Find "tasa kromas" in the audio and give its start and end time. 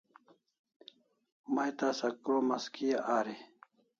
1.79-2.65